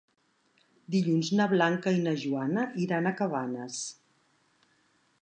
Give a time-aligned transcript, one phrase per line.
[0.95, 3.81] Dilluns na Blanca i na Joana iran a Cabanes.